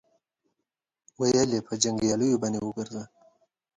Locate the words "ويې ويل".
1.19-1.51